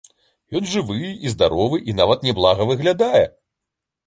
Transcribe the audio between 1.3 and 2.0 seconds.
здаровы, і